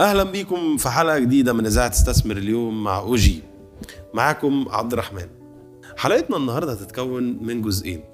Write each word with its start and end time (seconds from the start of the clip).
أهلا 0.00 0.22
بيكم 0.22 0.76
في 0.76 0.88
حلقة 0.88 1.18
جديدة 1.18 1.52
من 1.52 1.66
إذاعة 1.66 1.88
استثمر 1.90 2.36
اليوم 2.36 2.84
مع 2.84 2.98
أوجي. 2.98 3.42
معاكم 4.14 4.66
عبد 4.70 4.92
الرحمن. 4.92 5.26
حلقتنا 5.96 6.36
النهارده 6.36 6.72
هتتكون 6.72 7.44
من 7.44 7.62
جزئين. 7.62 8.04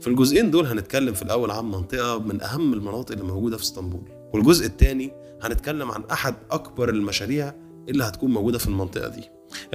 في 0.00 0.06
الجزئين 0.06 0.50
دول 0.50 0.66
هنتكلم 0.66 1.14
في 1.14 1.22
الأول 1.22 1.50
عن 1.50 1.64
منطقة 1.64 2.18
من 2.18 2.42
أهم 2.42 2.72
المناطق 2.72 3.12
اللي 3.12 3.24
موجودة 3.24 3.56
في 3.56 3.62
إسطنبول. 3.62 4.08
والجزء 4.34 4.66
الثاني 4.66 5.12
هنتكلم 5.42 5.90
عن 5.90 6.04
أحد 6.12 6.34
أكبر 6.50 6.88
المشاريع 6.88 7.54
اللي 7.88 8.04
هتكون 8.04 8.30
موجودة 8.30 8.58
في 8.58 8.66
المنطقة 8.66 9.08
دي. 9.08 9.24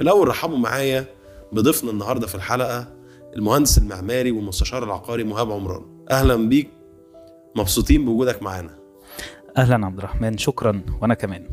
الأول 0.00 0.28
رحبوا 0.28 0.58
معايا 0.58 1.04
بضيفنا 1.52 1.90
النهارده 1.90 2.26
في 2.26 2.34
الحلقة 2.34 2.88
المهندس 3.36 3.78
المعماري 3.78 4.30
والمستشار 4.30 4.84
العقاري 4.84 5.24
مهاب 5.24 5.52
عمران. 5.52 6.04
أهلا 6.10 6.36
بيك. 6.36 6.70
مبسوطين 7.56 8.04
بوجودك 8.04 8.42
معانا. 8.42 8.77
أهلا 9.58 9.86
عبد 9.86 9.98
الرحمن 9.98 10.38
شكرا 10.38 10.82
وأنا 11.02 11.14
كمان. 11.14 11.44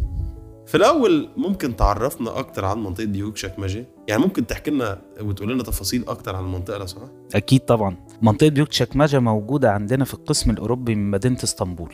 في 0.66 0.76
الأول 0.76 1.30
ممكن 1.38 1.76
تعرفنا 1.76 2.40
أكتر 2.40 2.66
عن 2.66 2.84
منطقة 2.84 3.04
بيوك 3.04 3.38
شكمجة 3.38 3.86
يعني 4.08 4.22
ممكن 4.22 4.48
تحكي 4.48 4.72
لنا 4.72 5.02
وتقول 5.22 5.54
لنا 5.54 5.64
تفاصيل 5.64 6.04
أكتر 6.08 6.36
عن 6.36 6.44
المنطقة 6.44 6.78
لو 6.78 6.86
سمحت 6.86 7.12
أكيد 7.36 7.60
طبعا. 7.60 7.98
منطقة 8.22 8.50
بيوك 8.50 8.74
شكمجة 8.74 9.20
موجودة 9.20 9.72
عندنا 9.72 10.06
في 10.06 10.14
القسم 10.14 10.52
الأوروبي 10.52 10.96
من 10.96 11.12
مدينة 11.12 11.38
إسطنبول. 11.44 11.94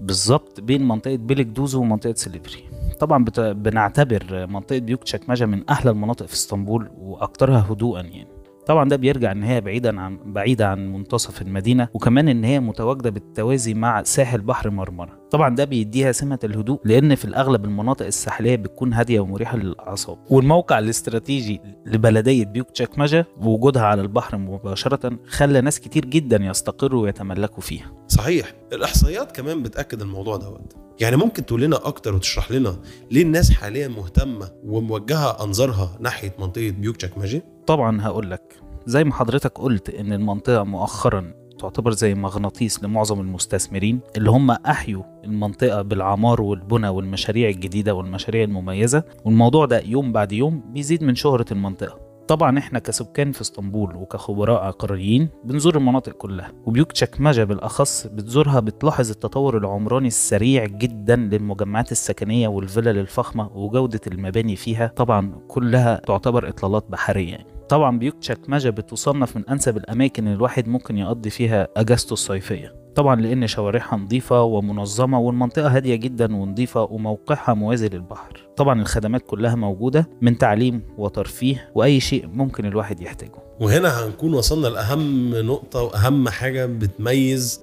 بالظبط 0.00 0.60
بين 0.60 0.88
منطقة 0.88 1.16
بيليك 1.16 1.46
دوزو 1.46 1.80
ومنطقة 1.80 2.14
سليفري 2.14 2.64
طبعا 3.00 3.24
بت... 3.24 3.40
بنعتبر 3.40 4.46
منطقة 4.46 4.78
بيوك 4.78 5.06
شكمجة 5.06 5.46
من 5.46 5.68
أحلى 5.68 5.90
المناطق 5.90 6.26
في 6.26 6.34
إسطنبول 6.34 6.90
واكثرها 6.98 7.66
هدوءا 7.70 8.00
يعني. 8.00 8.29
طبعا 8.66 8.88
ده 8.88 8.96
بيرجع 8.96 9.32
إن 9.32 9.42
هي 9.42 9.60
بعيدا 9.60 10.00
عن 10.00 10.18
بعيدة 10.32 10.68
عن 10.68 10.92
منتصف 10.92 11.42
المدينة 11.42 11.88
وكمان 11.94 12.28
إن 12.28 12.44
هي 12.44 12.60
متواجدة 12.60 13.10
بالتوازي 13.10 13.74
مع 13.74 14.02
ساحل 14.02 14.40
بحر 14.40 14.70
مرمرة. 14.70 15.20
طبعا 15.30 15.54
ده 15.54 15.64
بيديها 15.64 16.12
سمة 16.12 16.38
الهدوء 16.44 16.80
لأن 16.84 17.14
في 17.14 17.24
الأغلب 17.24 17.64
المناطق 17.64 18.06
الساحلية 18.06 18.56
بتكون 18.56 18.92
هادية 18.92 19.20
ومريحة 19.20 19.56
للأعصاب. 19.56 20.18
والموقع 20.30 20.78
الاستراتيجي 20.78 21.60
لبلدية 21.86 22.44
بيوك 22.44 22.70
تشاكمجا 22.70 23.24
ووجودها 23.42 23.82
على 23.82 24.02
البحر 24.02 24.36
مباشرة 24.38 25.18
خلى 25.28 25.60
ناس 25.60 25.80
كتير 25.80 26.04
جدا 26.04 26.36
يستقروا 26.44 27.02
ويتملكوا 27.02 27.62
فيها. 27.62 27.92
صحيح. 28.20 28.52
الإحصائيات 28.72 29.32
كمان 29.36 29.62
بتأكد 29.62 30.02
الموضوع 30.02 30.36
دوت. 30.36 30.76
يعني 31.00 31.16
ممكن 31.16 31.46
تقول 31.46 31.62
لنا 31.62 31.76
أكتر 31.76 32.14
وتشرح 32.14 32.50
لنا 32.50 32.76
ليه 33.10 33.22
الناس 33.22 33.50
حاليا 33.50 33.88
مهتمة 33.88 34.48
وموجهة 34.64 35.44
أنظارها 35.44 35.96
ناحية 36.00 36.34
منطقة 36.38 36.70
بيوك 36.70 36.96
تشاكمجي 36.96 37.42
طبعا 37.66 38.02
هقول 38.02 38.30
لك. 38.30 38.60
زي 38.86 39.04
ما 39.04 39.14
حضرتك 39.14 39.58
قلت 39.58 39.90
إن 39.90 40.12
المنطقة 40.12 40.62
مؤخرا 40.64 41.32
تعتبر 41.58 41.90
زي 41.92 42.14
مغناطيس 42.14 42.84
لمعظم 42.84 43.20
المستثمرين 43.20 44.00
اللي 44.16 44.30
هم 44.30 44.50
أحيوا 44.50 45.02
المنطقة 45.24 45.82
بالعمار 45.82 46.42
والبنى 46.42 46.88
والمشاريع 46.88 47.48
الجديدة 47.48 47.94
والمشاريع 47.94 48.44
المميزة 48.44 49.02
والموضوع 49.24 49.66
ده 49.66 49.80
يوم 49.80 50.12
بعد 50.12 50.32
يوم 50.32 50.72
بيزيد 50.72 51.04
من 51.04 51.14
شهرة 51.14 51.46
المنطقة. 51.52 52.09
طبعا 52.30 52.58
إحنا 52.58 52.78
كسكان 52.78 53.32
في 53.32 53.40
إسطنبول 53.40 53.96
وكخبراء 53.96 54.62
عقاريين 54.64 55.28
بنزور 55.44 55.76
المناطق 55.76 56.12
كلها 56.12 56.52
وبيوك 56.66 56.92
تشكمجة 56.92 57.44
بالأخص 57.44 58.06
بتزورها 58.06 58.60
بتلاحظ 58.60 59.10
التطور 59.10 59.56
العمراني 59.58 60.08
السريع 60.08 60.64
جدا 60.64 61.16
للمجمعات 61.16 61.92
السكنية 61.92 62.48
والفلل 62.48 62.98
الفخمة 62.98 63.56
وجودة 63.56 64.00
المباني 64.06 64.56
فيها 64.56 64.92
طبعا 64.96 65.32
كلها 65.48 66.00
تعتبر 66.06 66.48
إطلالات 66.48 66.84
بحرية 66.90 67.30
يعني. 67.30 67.46
طبعا 67.68 67.98
بيوك 67.98 68.14
تشكمجة 68.18 68.70
بتصنف 68.70 69.36
من 69.36 69.48
أنسب 69.48 69.76
الأماكن 69.76 70.24
اللي 70.24 70.36
الواحد 70.36 70.68
ممكن 70.68 70.98
يقضي 70.98 71.30
فيها 71.30 71.68
أجازته 71.76 72.12
الصيفية 72.12 72.79
طبعا 72.94 73.20
لأن 73.20 73.46
شوارعها 73.46 73.96
نظيفة 73.96 74.42
ومنظمة 74.42 75.20
والمنطقة 75.20 75.76
هادية 75.76 75.96
جدا 75.96 76.36
ونظيفة 76.36 76.82
وموقعها 76.82 77.54
موازي 77.54 77.88
للبحر. 77.88 78.48
طبعا 78.56 78.80
الخدمات 78.80 79.22
كلها 79.26 79.54
موجودة 79.54 80.08
من 80.20 80.38
تعليم 80.38 80.82
وترفيه 80.98 81.70
وأي 81.74 82.00
شيء 82.00 82.26
ممكن 82.26 82.66
الواحد 82.66 83.00
يحتاجه. 83.00 83.42
وهنا 83.60 84.06
هنكون 84.06 84.34
وصلنا 84.34 84.68
لأهم 84.68 85.34
نقطة 85.34 85.82
وأهم 85.82 86.28
حاجة 86.28 86.66
بتميز 86.66 87.60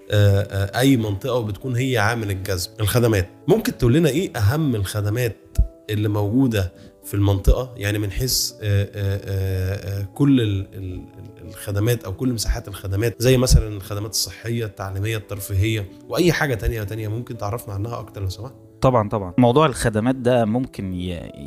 أي 0.75 0.97
منطقة 0.97 1.33
وبتكون 1.33 1.75
هي 1.75 1.97
عامل 1.97 2.31
الجذب. 2.31 2.69
الخدمات. 2.79 3.29
ممكن 3.47 3.77
تقول 3.77 3.93
لنا 3.93 4.09
إيه 4.09 4.37
أهم 4.37 4.75
الخدمات 4.75 5.37
اللي 5.89 6.09
موجودة 6.09 6.71
في 7.07 7.13
المنطقة 7.13 7.73
يعني 7.77 7.99
من 7.99 8.11
حيث 8.11 8.51
كل 10.15 10.65
الخدمات 11.47 12.03
أو 12.03 12.13
كل 12.13 12.33
مساحات 12.33 12.67
الخدمات 12.67 13.15
زي 13.19 13.37
مثلا 13.37 13.67
الخدمات 13.67 14.11
الصحية 14.11 14.65
التعليمية 14.65 15.17
الترفيهية 15.17 15.85
وأي 16.09 16.31
حاجة 16.31 16.55
تانية 16.55 16.83
تانية 16.83 17.07
ممكن 17.07 17.37
تعرفنا 17.37 17.73
عنها 17.73 17.99
أكتر 17.99 18.21
لو 18.21 18.29
سمحت. 18.29 18.53
طبعا 18.81 19.09
طبعا. 19.09 19.33
موضوع 19.37 19.65
الخدمات 19.65 20.15
ده 20.15 20.45
ممكن 20.45 20.93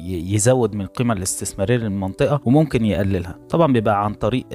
يزود 0.06 0.75
من 0.75 0.81
القيمه 0.81 1.15
الاستثمارية 1.15 1.77
للمنطقة 1.77 2.41
وممكن 2.44 2.84
يقللها. 2.84 3.38
طبعا 3.50 3.72
بيبقى 3.72 4.04
عن 4.04 4.15
طريق 4.15 4.47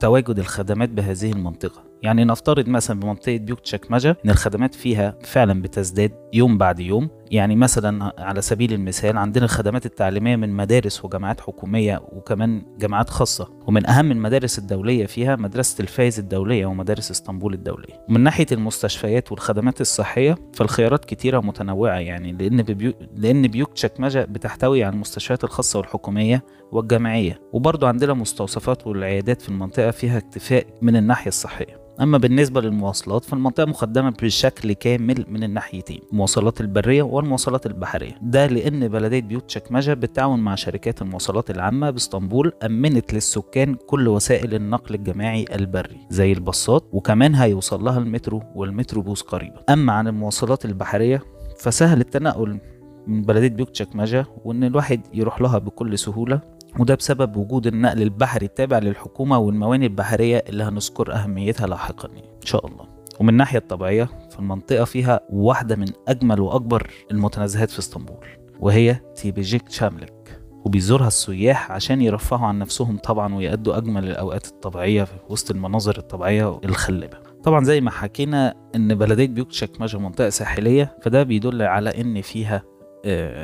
تواجد 0.00 0.38
الخدمات 0.38 0.88
بهذه 0.88 1.32
المنطقة. 1.32 1.82
يعني 2.02 2.24
نفترض 2.24 2.68
مثلا 2.68 3.00
بمنطقة 3.00 3.36
بيوك 3.36 3.60
تشكمجة 3.60 4.16
إن 4.24 4.30
الخدمات 4.30 4.74
فيها 4.74 5.18
فعلا 5.24 5.62
بتزداد 5.62 6.12
يوم 6.32 6.58
بعد 6.58 6.80
يوم 6.80 7.10
يعني 7.30 7.56
مثلا 7.56 8.12
على 8.18 8.40
سبيل 8.40 8.72
المثال 8.72 9.18
عندنا 9.18 9.44
الخدمات 9.44 9.86
التعليمية 9.86 10.36
من 10.36 10.50
مدارس 10.56 11.04
وجامعات 11.04 11.40
حكومية 11.40 12.00
وكمان 12.12 12.62
جامعات 12.78 13.10
خاصة 13.10 13.48
ومن 13.66 13.86
أهم 13.86 14.12
المدارس 14.12 14.58
الدولية 14.58 15.06
فيها 15.06 15.36
مدرسة 15.36 15.82
الفايز 15.82 16.18
الدولية 16.18 16.66
ومدارس 16.66 17.10
إسطنبول 17.10 17.54
الدولية. 17.54 18.04
ومن 18.08 18.20
ناحية 18.20 18.46
المستشفيات 18.52 19.32
والخدمات 19.32 19.80
الصحية 19.80 20.34
فالخيارات 20.54 21.04
كتيرة 21.04 21.40
متنوعه 21.40 21.98
يعني 21.98 22.32
لأن 22.32 22.62
بيو... 22.62 22.92
لأن 23.16 23.48
بيوك 23.48 23.72
تشكمجة 23.72 24.24
بتحتوي 24.24 24.84
على 24.84 24.94
المستشفيات 24.94 25.44
الخاصة 25.44 25.78
والحكومية 25.78 26.44
والجامعية. 26.72 27.40
وبرضه 27.52 27.88
عندنا 27.88 28.14
مستوصفات 28.14 28.86
والعيادات 28.86 29.42
في 29.42 29.48
المنطقة 29.48 29.90
فيها 29.90 30.18
اكتفاء 30.18 30.66
من 30.82 30.96
الناحية 30.96 31.28
الصحية. 31.28 31.80
أما 32.00 32.18
بالنسبة 32.18 32.60
للمواصلات 32.60 33.24
فالمنطقة 33.24 33.66
مخدمه 33.66 34.10
بشكل 34.22 34.72
كامل 34.72 35.24
من 35.28 35.44
الناحيتين 35.44 36.00
المواصلات 36.12 36.60
البرية 36.60 37.02
والمواصلات 37.20 37.66
البحرية. 37.66 38.18
ده 38.22 38.46
لأن 38.46 38.88
بلدية 38.88 39.20
بيوت 39.20 39.50
شكمجة 39.50 39.94
بالتعاون 39.94 40.40
مع 40.40 40.54
شركات 40.54 41.02
المواصلات 41.02 41.50
العامة 41.50 41.90
بإسطنبول 41.90 42.52
أمنت 42.64 43.14
للسكان 43.14 43.74
كل 43.74 44.08
وسائل 44.08 44.54
النقل 44.54 44.94
الجماعي 44.94 45.44
البري 45.54 46.06
زي 46.10 46.32
الباصات 46.32 46.84
وكمان 46.92 47.34
هيوصل 47.34 47.84
لها 47.84 47.98
المترو 47.98 48.42
والمتروبوس 48.54 49.22
قريبا. 49.22 49.62
أما 49.68 49.92
عن 49.92 50.08
المواصلات 50.08 50.64
البحرية 50.64 51.22
فسهل 51.58 52.00
التنقل 52.00 52.58
من 53.06 53.22
بلدية 53.22 53.48
بيوت 53.48 53.76
شكمجة 53.76 54.26
وإن 54.44 54.64
الواحد 54.64 55.00
يروح 55.14 55.40
لها 55.40 55.58
بكل 55.58 55.98
سهولة 55.98 56.40
وده 56.78 56.94
بسبب 56.94 57.36
وجود 57.36 57.66
النقل 57.66 58.02
البحري 58.02 58.46
التابع 58.46 58.78
للحكومة 58.78 59.38
والموانئ 59.38 59.86
البحرية 59.86 60.44
اللي 60.48 60.64
هنذكر 60.64 61.14
أهميتها 61.14 61.66
لاحقا. 61.66 62.08
إن 62.08 62.46
شاء 62.46 62.66
الله. 62.66 62.99
ومن 63.20 63.28
الناحية 63.28 63.58
الطبيعية 63.58 64.08
فالمنطقة 64.30 64.84
فيها 64.84 65.20
واحدة 65.30 65.76
من 65.76 65.86
أجمل 66.08 66.40
وأكبر 66.40 66.90
المتنزهات 67.10 67.70
في 67.70 67.78
إسطنبول 67.78 68.26
وهي 68.60 69.00
تيبيجيك 69.14 69.68
شاملك 69.68 70.40
وبيزورها 70.64 71.06
السياح 71.06 71.72
عشان 71.72 72.00
يرفهوا 72.00 72.46
عن 72.46 72.58
نفسهم 72.58 72.98
طبعا 72.98 73.34
ويأدوا 73.34 73.76
أجمل 73.76 74.04
الأوقات 74.04 74.46
الطبيعية 74.46 75.04
في 75.04 75.12
وسط 75.28 75.50
المناظر 75.50 75.98
الطبيعية 75.98 76.60
الخلابة. 76.64 77.18
طبعا 77.44 77.64
زي 77.64 77.80
ما 77.80 77.90
حكينا 77.90 78.54
إن 78.76 78.94
بلدية 78.94 79.26
بيوك 79.26 79.52
شكمجة 79.52 79.98
منطقة 79.98 80.28
ساحلية 80.28 80.96
فده 81.02 81.22
بيدل 81.22 81.62
على 81.62 81.90
إن 82.00 82.20
فيها 82.20 82.62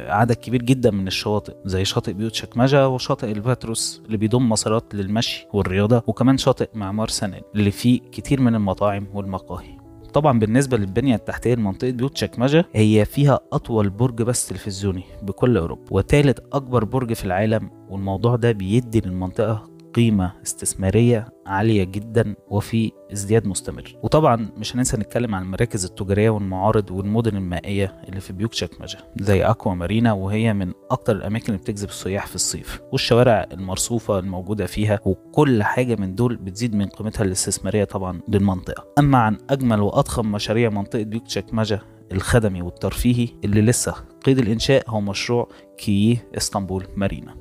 عدد 0.09 0.33
كبير 0.33 0.63
جدا 0.63 0.91
من 0.91 1.07
الشواطئ 1.07 1.55
زي 1.65 1.85
شاطئ 1.85 2.13
بيوت 2.13 2.35
شكمجة 2.35 2.89
وشاطئ 2.89 3.33
الباتروس 3.33 4.03
اللي 4.07 4.17
بيضم 4.17 4.49
مسارات 4.49 4.95
للمشي 4.95 5.47
والرياضة 5.53 6.03
وكمان 6.07 6.39
شاطئ 6.39 6.69
معمار 6.75 7.09
سنان 7.09 7.43
اللي 7.55 7.71
فيه 7.71 8.01
كتير 8.13 8.41
من 8.41 8.55
المطاعم 8.55 9.07
والمقاهي. 9.15 9.77
طبعا 10.15 10.39
بالنسبة 10.39 10.77
للبنية 10.77 11.15
التحتية 11.15 11.55
لمنطقة 11.55 11.91
بيوت 11.91 12.17
شكمجة 12.17 12.65
هي 12.75 13.05
فيها 13.05 13.41
أطول 13.53 13.91
برج 13.91 14.23
بث 14.23 14.49
تلفزيوني 14.49 15.03
بكل 15.23 15.57
أوروبا 15.57 15.83
وثالث 15.91 16.39
أكبر 16.53 16.85
برج 16.85 17.13
في 17.13 17.25
العالم 17.25 17.71
والموضوع 17.89 18.37
ده 18.37 18.53
بيدي 18.53 19.01
للمنطقة 19.01 19.76
قيمة 19.95 20.33
استثمارية 20.43 21.29
عالية 21.47 21.85
جدا 21.85 22.35
وفي 22.49 22.93
ازدياد 23.13 23.47
مستمر. 23.47 23.97
وطبعا 24.03 24.49
مش 24.57 24.77
هننسى 24.77 24.97
نتكلم 24.97 25.35
عن 25.35 25.43
المراكز 25.43 25.85
التجارية 25.85 26.31
والمعارض 26.31 26.91
والمدن 26.91 27.37
المائية 27.37 28.03
اللي 28.09 28.21
في 28.21 28.33
بيوك 28.33 28.53
شكمجة 28.53 28.99
زي 29.21 29.43
أكوا 29.43 29.75
مارينا 29.75 30.13
وهي 30.13 30.55
من 30.55 30.73
أكتر 30.91 31.17
الأماكن 31.17 31.47
اللي 31.47 31.59
بتجذب 31.59 31.89
السياح 31.89 32.27
في 32.27 32.35
الصيف. 32.35 32.81
والشوارع 32.93 33.47
المرصوفة 33.53 34.19
الموجودة 34.19 34.67
فيها 34.67 35.01
وكل 35.05 35.63
حاجة 35.63 35.97
من 35.97 36.15
دول 36.15 36.37
بتزيد 36.37 36.75
من 36.75 36.87
قيمتها 36.87 37.25
الاستثمارية 37.25 37.85
طبعا 37.85 38.21
للمنطقة. 38.29 38.85
أما 38.99 39.19
عن 39.19 39.39
أجمل 39.51 39.81
وأضخم 39.81 40.33
مشاريع 40.33 40.71
منطقة 40.71 41.03
بيوك 41.03 41.29
شكمجة 41.29 41.81
الخدمي 42.13 42.63
والترفيهي 42.63 43.29
اللي 43.45 43.61
لسه 43.63 43.95
قيد 44.25 44.39
الإنشاء 44.39 44.91
هو 44.91 45.01
مشروع 45.01 45.49
كيه 45.79 46.29
إسطنبول 46.37 46.87
مارينا. 46.97 47.37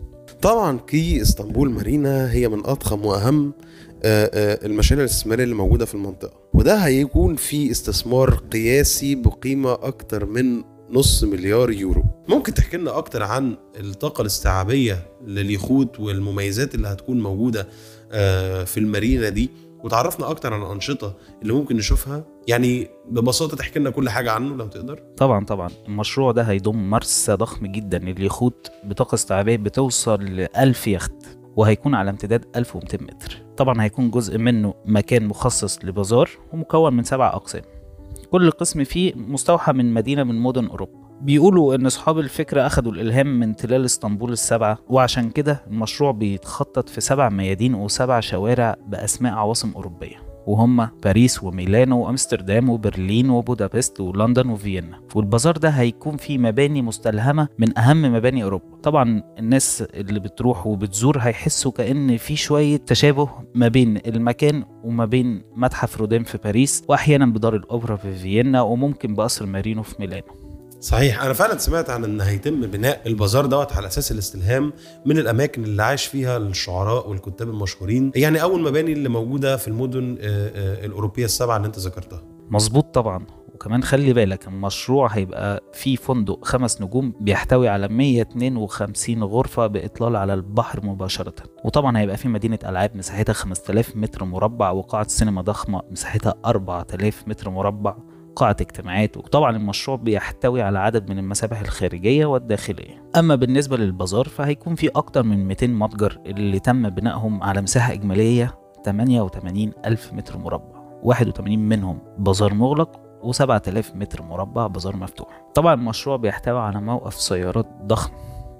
طبعا 0.45 0.77
كي 0.79 1.21
إسطنبول 1.21 1.71
مارينا 1.71 2.31
هي 2.31 2.49
من 2.49 2.59
أضخم 2.65 3.05
وأهم 3.05 3.53
المشاريع 4.03 5.03
الاستثمارية 5.03 5.43
اللي 5.43 5.55
موجودة 5.55 5.85
في 5.85 5.93
المنطقة. 5.93 6.33
وده 6.53 6.75
هيكون 6.75 7.35
في 7.35 7.71
استثمار 7.71 8.35
قياسي 8.35 9.15
بقيمة 9.15 9.73
أكتر 9.73 10.25
من 10.25 10.63
نص 10.89 11.23
مليار 11.23 11.71
يورو. 11.71 12.03
ممكن 12.29 12.53
تحكي 12.53 12.77
لنا 12.77 12.97
أكتر 12.97 13.23
عن 13.23 13.57
الطاقة 13.79 14.21
الاستيعابية 14.21 15.07
لليخوت 15.27 15.99
والمميزات 15.99 16.75
اللي 16.75 16.87
هتكون 16.87 17.21
موجودة 17.21 17.67
آه، 18.11 18.63
في 18.63 18.79
المارينا 18.79 19.29
دي؟ 19.29 19.49
وتعرفنا 19.83 20.29
أكتر 20.29 20.53
عن 20.53 20.61
الأنشطة 20.61 21.15
اللي 21.41 21.53
ممكن 21.53 21.77
نشوفها 21.77 22.25
يعني 22.47 22.87
ببساطة 23.09 23.57
تحكي 23.57 23.79
لنا 23.79 23.89
كل 23.89 24.09
حاجة 24.09 24.31
عنه 24.31 24.55
لو 24.55 24.67
تقدر. 24.67 25.03
طبعا 25.17 25.45
طبعا. 25.45 25.69
المشروع 25.87 26.31
ده 26.31 26.41
هيضم 26.43 26.89
مرسى 26.89 27.33
ضخم 27.33 27.65
جدا. 27.67 27.99
لليخوت 27.99 28.71
بطاقة 28.83 29.15
استيعابية 29.15 29.57
بتوصل 29.57 30.23
ل 30.23 30.47
1000 30.57 30.87
يخت 30.87 31.13
وهيكون 31.55 31.95
على 31.95 32.09
امتداد 32.09 32.45
1200 32.55 32.97
متر. 33.03 33.41
طبعا 33.57 33.83
هيكون 33.83 34.11
جزء 34.11 34.37
منه 34.37 34.73
مكان 34.85 35.25
مخصص 35.27 35.79
لبازار 35.85 36.29
ومكون 36.53 36.93
من 36.93 37.03
سبع 37.03 37.27
أقسام. 37.27 37.61
كل 38.31 38.51
قسم 38.51 38.83
فيه 38.83 39.13
مستوحى 39.15 39.73
من 39.73 39.93
مدينة 39.93 40.23
من 40.23 40.35
مدن 40.35 40.65
أوروبا. 40.67 41.05
بيقولوا 41.21 41.75
إن 41.75 41.85
أصحاب 41.85 42.19
الفكرة 42.19 42.65
أخدوا 42.65 42.91
الإلهام 42.91 43.39
من 43.39 43.55
تلال 43.55 43.85
إسطنبول 43.85 44.31
السبعة 44.31 44.77
وعشان 44.89 45.29
كده 45.29 45.63
المشروع 45.67 46.11
بيتخطط 46.11 46.89
في 46.89 47.01
سبع 47.01 47.29
ميادين 47.29 47.73
وسبع 47.73 48.19
شوارع 48.19 48.75
بأسماء 48.87 49.33
عواصم 49.33 49.71
أوروبية. 49.75 50.34
وهم 50.47 50.89
باريس 51.03 51.43
وميلانو 51.43 51.99
وأمستردام 51.99 52.69
وبرلين 52.69 53.29
وبودابست 53.29 53.99
ولندن 53.99 54.49
وفيينا. 54.49 54.99
والبازار 55.15 55.57
ده 55.57 55.69
هيكون 55.69 56.17
فيه 56.17 56.37
مباني 56.37 56.81
مستلهمة 56.81 57.47
من 57.59 57.77
أهم 57.77 58.01
مباني 58.01 58.43
أوروبا. 58.43 58.65
طبعا 58.83 59.23
الناس 59.39 59.81
اللي 59.81 60.19
بتروح 60.19 60.67
وبتزور 60.67 61.17
هيحسوا 61.19 61.71
كأن 61.71 62.17
في 62.17 62.35
شوية 62.35 62.77
تشابه 62.77 63.29
ما 63.55 63.67
بين 63.67 63.97
المكان 64.07 64.63
وما 64.83 65.05
بين 65.05 65.41
متحف 65.55 65.97
رودين 65.97 66.23
في 66.23 66.37
باريس 66.37 66.83
واحيانا 66.87 67.25
بدار 67.25 67.55
الأوبرا 67.55 67.95
في 67.95 68.15
فيينا 68.15 68.61
وممكن 68.61 69.13
بقصر 69.13 69.45
مارينو 69.45 69.83
في 69.83 69.95
ميلانو. 69.99 70.44
صحيح. 70.85 71.23
أنا 71.23 71.33
فعلا 71.33 71.57
سمعت 71.57 71.89
عن 71.89 72.03
إن 72.03 72.21
هيتم 72.21 72.61
بناء 72.61 73.01
البازار 73.07 73.45
دوت 73.45 73.73
على 73.73 73.87
أساس 73.87 74.11
الاستلهام 74.11 74.73
من 75.05 75.17
الأماكن 75.17 75.63
اللي 75.63 75.83
عاش 75.83 76.05
فيها 76.05 76.37
الشعراء 76.37 77.09
والكتاب 77.09 77.49
المشهورين. 77.49 78.11
يعني 78.15 78.41
أول 78.41 78.61
مباني 78.61 78.93
اللي 78.93 79.09
موجودة 79.09 79.57
في 79.57 79.67
المدن 79.67 80.17
آه، 80.21 80.51
آه، 80.55 80.85
الأوروبية 80.85 81.25
السبعة 81.25 81.57
اللي 81.57 81.67
أنت 81.67 81.79
ذكرتها. 81.79 82.21
مظبوط 82.49 82.85
طبعا. 82.93 83.25
وكمان 83.53 83.83
خلي 83.83 84.13
بالك 84.13 84.47
المشروع 84.47 85.07
هيبقى 85.07 85.63
فيه 85.73 85.95
فندق 85.95 86.45
خمس 86.45 86.81
نجوم 86.81 87.13
بيحتوي 87.19 87.67
على 87.69 87.87
152 87.87 89.23
غرفة 89.23 89.67
بإطلال 89.67 90.15
على 90.15 90.33
البحر 90.33 90.85
مباشرة. 90.85 91.35
وطبعا 91.63 91.97
هيبقى 91.97 92.17
فيه 92.17 92.29
مدينة 92.29 92.59
ألعاب 92.65 92.97
مساحتها 92.97 93.33
5000 93.33 93.95
متر 93.95 94.25
مربع 94.25 94.71
وقاعة 94.71 95.07
سينما 95.07 95.41
ضخمة 95.41 95.81
مساحتها 95.91 96.33
4000 96.45 97.27
متر 97.27 97.49
مربع. 97.49 97.95
قاعة 98.35 98.55
اجتماعات 98.61 99.17
وطبعا 99.17 99.55
المشروع 99.55 99.97
بيحتوي 99.97 100.61
على 100.61 100.79
عدد 100.79 101.09
من 101.09 101.19
المسابح 101.19 101.59
الخارجية 101.59 102.25
والداخلية. 102.25 103.09
أما 103.15 103.35
بالنسبة 103.35 103.77
للبازار 103.77 104.27
فهيكون 104.27 104.75
في 104.75 104.89
أكتر 104.95 105.23
من 105.23 105.47
200 105.47 105.67
متجر 105.67 106.19
اللي 106.25 106.59
تم 106.59 106.89
بنائهم 106.89 107.43
على 107.43 107.61
مساحة 107.61 107.93
إجمالية 107.93 108.53
88 108.85 109.71
ألف 109.85 110.13
متر 110.13 110.37
مربع. 110.37 110.99
81 111.03 111.59
منهم 111.59 111.99
بازار 112.17 112.53
مغلق 112.53 112.99
و7000 113.23 113.95
متر 113.95 114.21
مربع 114.21 114.67
بازار 114.67 114.95
مفتوح. 114.95 115.45
طبعا 115.55 115.73
المشروع 115.73 116.17
بيحتوي 116.17 116.59
على 116.59 116.81
موقف 116.81 117.13
سيارات 117.13 117.67
ضخم. 117.83 118.11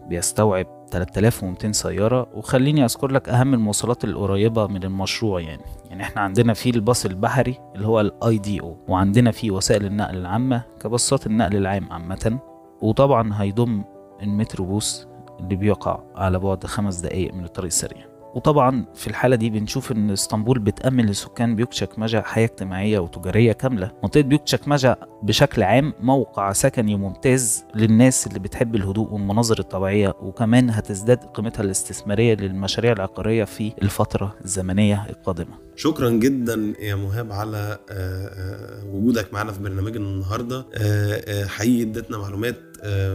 بيستوعب 0.07 0.68
3200 0.92 1.72
سيارة 1.72 2.28
وخليني 2.34 2.86
أذكر 2.86 3.12
لك 3.12 3.30
أهم 3.30 3.54
المواصلات 3.54 4.04
القريبة 4.04 4.68
من 4.68 4.84
المشروع 4.84 5.42
يعني. 5.42 5.63
يعني 5.90 6.04
إحنا 6.04 6.22
عندنا 6.22 6.54
في 6.54 6.69
الباص 6.69 7.06
البحري 7.06 7.60
اللي 7.75 7.88
هو 7.88 8.02
الاي 8.02 8.38
دي 8.38 8.62
أو 8.62 8.78
وعندنا 8.88 9.31
في 9.31 9.52
وسائل 9.52 9.86
النقل 9.86 10.18
العامة 10.18 10.62
كباصات 10.81 11.28
النقل 11.28 11.56
العام 11.56 11.94
عامة. 11.94 12.40
وطبعا 12.81 13.42
هيضم 13.42 13.84
المتروبوس 14.22 15.07
اللي 15.40 15.56
بيقع 15.56 16.00
على 16.16 16.40
بعد 16.40 16.66
خمس 16.66 17.00
دقايق 17.00 17.34
من 17.34 17.44
الطريق 17.44 17.66
السريع. 17.66 18.14
وطبعا 18.35 18.85
في 18.95 19.07
الحالة 19.07 19.35
دي 19.35 19.49
بنشوف 19.49 19.91
إن 19.91 20.11
إسطنبول 20.11 20.59
بتأمن 20.59 21.05
لسكان 21.05 21.55
بيوكشكماجا 21.55 22.21
حياة 22.21 22.45
اجتماعية 22.45 22.99
وتجارية 22.99 23.51
كاملة. 23.51 23.91
منطقة 24.03 24.21
بيوكشكماجا 24.21 24.95
بشكل 25.23 25.63
عام 25.63 25.93
موقع 25.99 26.53
سكني 26.53 26.95
ممتاز 26.95 27.63
للناس 27.75 28.27
اللي 28.27 28.39
بتحب 28.39 28.75
الهدوء 28.75 29.13
والمناظر 29.13 29.59
الطبيعية 29.59 30.13
وكمان 30.21 30.69
هتزداد 30.69 31.17
قيمتها 31.23 31.63
الاستثمارية 31.63 32.33
للمشاريع 32.35 32.91
العقارية 32.91 33.43
في 33.43 33.73
الفترة 33.81 34.35
الزمنية 34.45 35.05
القادمة. 35.09 35.65
شكرا 35.75 36.09
جدا 36.09 36.73
يا 36.79 36.95
مهاب 36.95 37.31
على 37.31 37.77
آه، 37.91 38.27
آه، 38.27 38.85
وجودك 38.93 39.33
معنا 39.33 39.51
في 39.51 39.63
برنامجنا 39.63 40.05
النهارده. 40.05 40.65
آه، 40.73 41.45
حقيقي 41.45 41.83
ادتنا 41.83 42.17
معلومات 42.17 42.55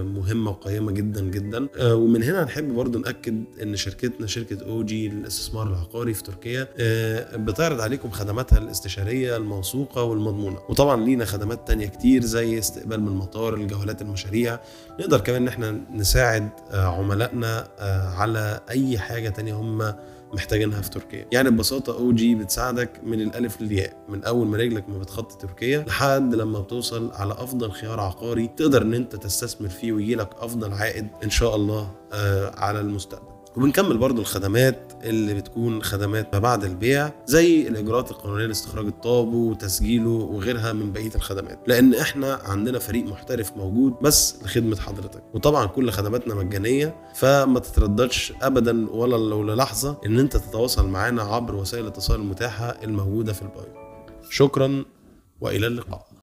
مهمة 0.03 0.51
وقيمة 0.51 0.93
جدا 0.93 1.21
جدا. 1.21 1.69
آه، 1.79 1.95
ومن 1.95 2.23
هنا 2.23 2.45
هنحب 2.45 2.75
برضو 2.75 2.99
نأكد 2.99 3.45
إن 3.63 3.77
شركتنا 3.77 4.27
شركة 4.27 4.65
أو 4.67 4.83
جي 4.83 5.09
للاستثمار 5.09 5.67
العقاري 5.67 6.15
في 6.15 6.23
تركيا 6.23 6.69
آه، 6.79 7.37
بتعرض 7.37 7.81
عليكم 7.81 8.11
خدماتها 8.11 8.59
الاستشارية 8.59 9.37
الموثوقة 9.37 10.03
والمضمونة. 10.03 10.59
وطبعا 10.69 11.05
لينا 11.05 11.25
خدمات 11.25 11.69
تانية 11.69 11.87
كتير 11.87 12.23
زي 12.25 12.59
استقبال 12.59 13.01
من 13.01 13.09
المطار 13.09 13.55
الجولات 13.55 14.03
المشاريع. 14.03 14.61
نقدر 15.01 15.21
كمان 15.21 15.43
إن 15.43 15.49
إحنا 15.49 15.81
نساعد 15.95 16.49
آه، 16.71 16.87
عملائنا 16.87 17.69
آه، 17.79 18.09
على 18.09 18.61
أي 18.71 18.99
حاجة 18.99 19.29
تانية 19.29 19.55
هم 19.55 19.95
محتاجينها 20.35 20.81
في 20.81 20.91
تركيا. 20.91 21.27
يعني 21.33 21.51
ببساطة 21.51 21.99
أو 21.99 22.13
جي 22.13 22.35
بتساعدك 22.35 23.01
من 23.05 23.21
الألف 23.21 23.61
للياء 23.61 24.05
من 24.09 24.25
أول 24.25 24.47
ما 24.47 24.57
رجلك 24.57 24.89
ما 24.89 24.99
بتخطي 24.99 25.47
تركيا 25.47 25.85
لحد 25.89 26.35
لما 26.35 26.61
بتوصل 26.61 27.11
على 27.13 27.33
أفضل 27.33 27.71
خيار 27.73 28.01
عقاري 28.01 28.47
تقدر 28.57 28.83
إن 28.83 28.95
أنت 28.95 29.17
تستثمر 29.17 29.69
فيه 29.69 29.93
ويجي 29.93 30.15
لك 30.15 30.31
أفضل 30.39 30.73
عائد 30.73 31.09
إن 31.25 31.31
شاء 31.31 31.57
الله 31.57 31.91
آه، 32.13 32.55
على 32.57 32.81
المستقبل. 32.81 33.40
وبنكمل 33.57 33.99
برضو 33.99 34.21
الخدمات 34.21 34.93
اللي 35.05 35.35
بتكون 35.35 35.83
خدمات 35.83 36.35
ما 36.35 36.39
بعد 36.39 36.65
البيع 36.65 37.13
زي 37.27 37.69
الإجراءات 37.69 38.11
القانونية 38.11 38.47
لاستخراج 38.47 38.87
الطابو 38.87 39.51
وتسجيله 39.51 40.11
وغيرها 40.11 40.73
من 40.73 40.93
بقية 40.93 41.15
الخدمات. 41.15 41.59
لأن 41.67 41.95
إحنا 41.95 42.35
عندنا 42.45 42.79
فريق 42.79 43.05
محترف 43.05 43.57
موجود 43.57 43.95
بس 44.03 44.43
لخدمة 44.45 44.77
حضرتك. 44.77 45.23
وطبعا 45.35 45.67
كل 45.67 45.91
خدماتنا 45.91 46.35
مجانية 46.35 46.97
فما 47.15 47.61
تترددش 47.61 48.33
ابدا 48.43 48.91
ولا 48.91 49.17
لو 49.17 49.43
للحظة 49.43 50.01
إن 50.07 50.19
أنت 50.19 50.37
تتواصل 50.37 50.89
معنا 50.89 51.23
عبر 51.23 51.55
وسائل 51.55 51.85
الاتصال 51.85 52.21
المتاحه 52.21 52.77
الموجودة 52.83 53.33
في 53.33 53.43
البايو. 53.43 53.75
شكرا 54.31 54.85
وإلى 55.41 55.67
اللقاء. 55.67 56.10